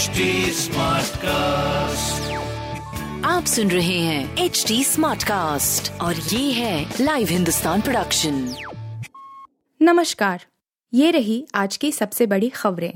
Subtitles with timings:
[0.00, 0.24] HD
[1.16, 2.32] cast
[3.26, 8.54] आप सुन रहे हैं एच डी स्मार्ट कास्ट और ये है लाइव हिंदुस्तान प्रोडक्शन
[9.82, 10.44] नमस्कार
[10.94, 12.92] ये रही आज की सबसे बड़ी खबरें।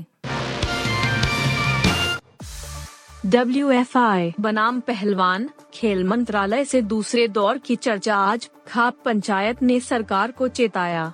[3.25, 9.63] डब्ल्यू एफ़ आई बनाम पहलवान खेल मंत्रालय से दूसरे दौर की चर्चा आज खाप पंचायत
[9.63, 11.13] ने सरकार को चेताया।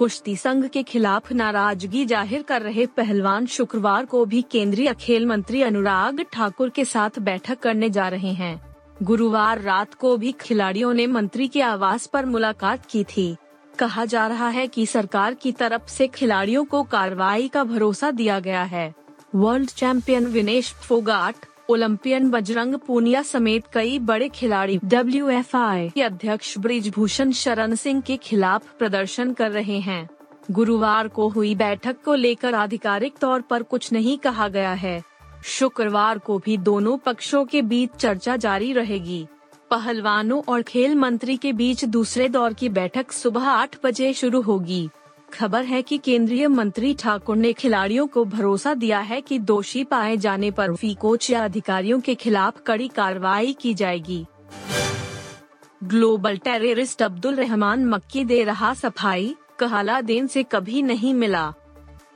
[0.00, 5.62] कुश्ती संघ के खिलाफ नाराज़गी ज़ाहिर कर रहे पहलवान शुक्रवार को भी केंद्रीय खेल मंत्री
[5.62, 8.60] अनुराग ठाकुर के साथ बैठक करने जा रहे हैं।
[9.02, 13.36] गुरुवार रात को भी खिलाड़ियों ने मंत्री के आवास पर मुलाकात की थी।
[13.78, 18.40] कहा जा रहा है कि सरकार की तरफ़ से खिलाड़ियों को कार्रवाई का भरोसा दिया
[18.40, 18.94] गया है।
[19.34, 25.52] World champion Vinesh Phogat Olympian Bajrang Punia समेत कई बड़े खिलाड़ी डब्ल्यू एफ़
[25.94, 30.08] के अध्यक्ष ब्रिजभूषण शरण सिंह के खिलाफ प्रदर्शन कर रहे हैं।
[30.50, 35.02] गुरुवार को हुई बैठक को लेकर आधिकारिक तौर पर कुछ नहीं कहा गया है।
[35.44, 39.26] शुक्रवार को भी दोनों पक्षों के बीच चर्चा जारी रहेगी।
[39.70, 44.88] पहलवानों और खेल मंत्री के बीच दूसरे दौर की बैठक सुबह आठ बजे शुरू होगी।
[45.32, 50.16] खबर है कि केंद्रीय मंत्री ठाकुर ने खिलाड़ियों को भरोसा दिया है कि दोषी पाए
[50.16, 54.24] जाने पर फ़ी कोच या अधिकारियों के खिलाफ कड़ी कार्रवाई की जाएगी।
[55.84, 61.52] ग्लोबल टेररिस्ट अब्दुल रहमान मक्की दे रहा सफ़ाई, कहाला देन से कभी नहीं मिला।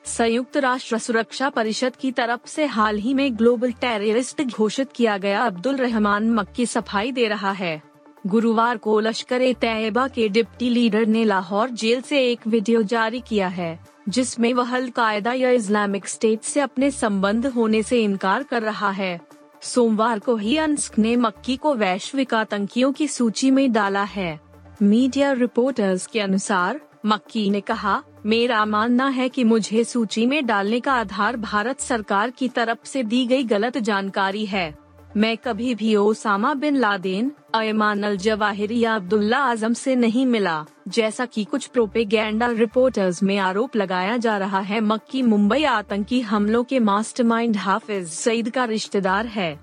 [0.04, 5.42] संयुक्त राष्ट्र सुरक्षा परिषद की तरफ़ से हाल ही में ग्लोबल टेररिस्ट घोषित किया गया
[5.42, 7.93] अब्दुल रहमान मक्की सफ़ाई दे रहा है।
[8.26, 13.20] गुरुवार को लश्कर ए तैयबा के डिप्टी लीडर ने लाहौर जेल से एक वीडियो जारी
[13.20, 18.62] किया है, जिसमें वह अलकायदा या इस्लामिक स्टेट से अपने संबंध होने से इनकार कर
[18.62, 19.20] रहा है।
[19.62, 24.40] सोमवार को ही अंस्क ने मक्की को वैश्विक आतंकियों की सूची में डाला है।
[24.82, 30.80] मीडिया रिपोर्टर्स के अनुसार, मक्की ने कहा, मेरा मानना है कि मुझे सूची में डालने
[30.80, 34.83] का आधार भारत सरकार की तरफ़ से दी गई गलत जानकारी है।
[35.16, 40.64] मैं कभी भी Osama bin Laden, Ayman al Zawahiri या अब्दुल्ला आज़म से नहीं मिला,
[40.88, 46.64] जैसा कि कुछ प्रोपेगेंडा रिपोर्टर्स में आरोप लगाया जा रहा है। मक्की मुंबई आतंकी हमलों
[46.64, 49.58] के मास्टरमाइंड हाफिज सईद का रिश्तेदार है।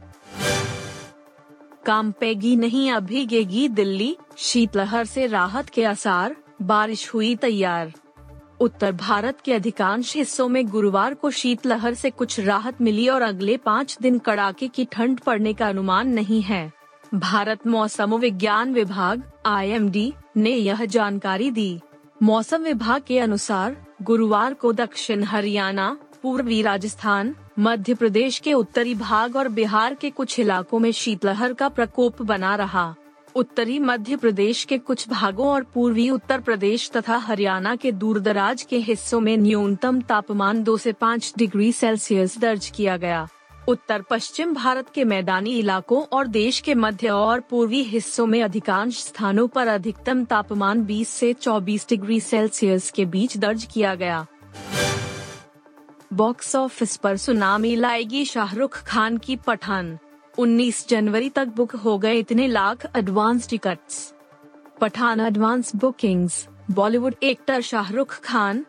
[1.85, 7.91] काम पेगी नहीं अभिगेगी दिल्ली, शीतलहर से राहत के आसार, बारिश हुई तैयार।
[8.61, 13.57] उत्तर भारत के अधिकांश हिस्सों में गुरुवार को शीतलहर से कुछ राहत मिली और अगले
[13.57, 16.71] पाँच दिन कड़ाके की ठंड पड़ने का अनुमान नहीं है।
[17.13, 21.79] भारत मौसम विज्ञान विभाग आईएमडी ने यह जानकारी दी।
[22.23, 29.35] मौसम विभाग के अनुसार, गुरुवार को दक्षिण हरियाणा, पूर्वी राजस्थान, मध्य प्रदेश के उत्तरी भाग
[29.35, 32.95] और बिहार के कुछ इलाकों में शीतलहर का प्रकोप बना रहा।
[33.35, 38.77] उत्तरी मध्य प्रदेश के कुछ भागों और पूर्वी उत्तर प्रदेश तथा हरियाणा के दूरदराज के
[38.77, 43.27] हिस्सों में न्यूनतम तापमान 2 से 5 डिग्री सेल्सियस दर्ज किया गया।
[43.67, 48.99] उत्तर पश्चिम भारत के मैदानी इलाकों और देश के मध्य और पूर्वी हिस्सों में अधिकांश
[48.99, 54.25] स्थानों पर अधिकतम तापमान 20 से 24 डिग्री सेल्सियस के बीच दर्ज किया गया।
[56.13, 59.97] बॉक्स ऑफ़िस पर सुनामी लाएगी शाहरुख खान की पठान।
[60.39, 64.13] 19 जनवरी तक बुक हो गए इतने lakh advance tickets
[64.81, 68.65] Pathaan advance bookings Bollywood actor Shahrukh Khan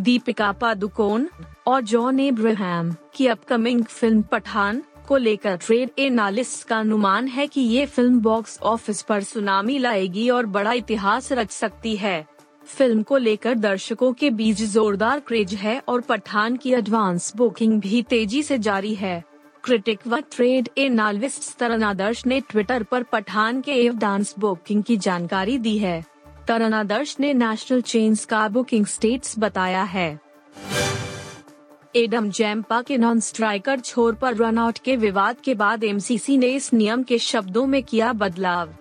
[0.00, 1.26] Deepika Padukone
[1.66, 7.60] और जॉन एब्राहम की अपकमिंग फ़िल्म पठान को लेकर ट्रेड एनालिस्ट का अनुमान है कि
[7.60, 12.26] ये फ़िल्म बॉक्स ऑफ़िस पर सुनामी लाएगी और बड़ा इतिहास रच सकती है।
[12.66, 18.02] फ़िल्म को लेकर दर्शकों के बीच जोरदार क्रेज है और पठान की एडवांस बुकिंग भी
[18.02, 19.35] तेज़ी से जारी है।
[19.66, 24.96] क्रिटिक व ट्रेड एनालिस्ट तरन आदर्श ने ट्विटर पर पठान के एव डांस बुकिंग की
[24.96, 26.04] जानकारी दी है।
[26.48, 30.08] तरन आदर्श ने नेशनल चेन्स का बुकिंग स्टेट्स बताया है।
[31.96, 36.72] एडम जैम्पा के नॉन स्ट्राइकर छोर पर रनआउट के विवाद के बाद एमसीसी ने इस
[36.72, 38.74] नियम के शब्दों में किया बदलाव।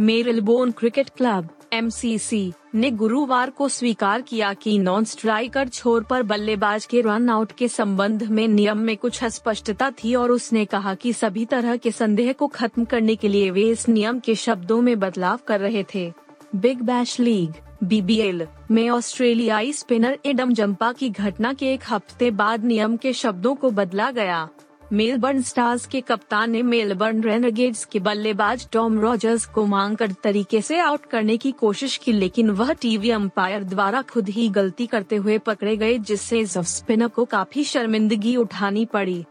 [0.00, 6.84] मेरिलबोन क्रिकेट क्लब एमसीसी ने गुरुवार को स्वीकार किया कि नॉन स्ट्राइकर छोर पर बल्लेबाज
[6.86, 11.12] के रन आउट के संबंध में नियम में कुछ अस्पष्टता थी और उसने कहा कि
[11.12, 14.98] सभी तरह के संदेह को खत्म करने के लिए वे इस नियम के शब्दों में
[15.00, 16.12] बदलाव कर रहे थे।
[16.56, 17.52] बिग बैश लीग
[17.84, 23.54] बीबीएल में ऑस्ट्रेलियाई स्पिनर एडम जम्पा की घटना के एक हफ़्ते बाद नियम के शब्दों
[23.54, 24.48] को बदला गया।
[24.92, 30.60] मेलबर्न स्टार्स के कप्तान ने मेलबर्न रेनगेड्स के बल्लेबाज टॉम रॉजर्स को मांग कर तरीके
[30.62, 35.16] से आउट करने की कोशिश की, लेकिन वह टीवी अंपायर द्वारा खुद ही गलती करते
[35.16, 39.24] हुए पकड़े गए, जिससे स्पिनर को काफ़ी शर्मिंदगी उठानी पड़ी।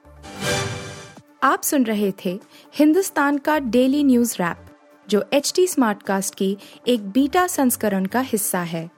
[1.43, 2.39] आप सुन रहे थे
[2.75, 4.65] हिंदुस्तान का डेली न्यूज़ रैप,
[5.07, 8.89] जो एच टी स्मार्ट कास्ट की एक बीटा संस्करण का हिस्सा है।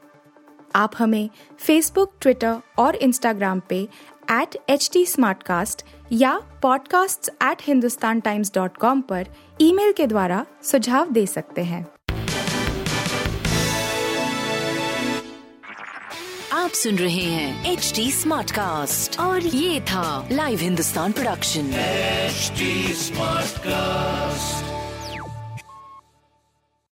[0.76, 1.30] आप हमें
[1.60, 3.88] फेसबुक ट्विटर और इंस्टाग्राम पे
[4.32, 5.06] एट एच टी
[6.12, 9.28] या podcasts@hindustantimes.com पर
[9.62, 11.88] ईमेल के द्वारा सुझाव दे सकते हैं
[16.54, 21.72] आप सुन रहे हैं एच डी स्मार्ट कास्ट और ये था live Hindustan production
[22.34, 24.73] HD Smartcast.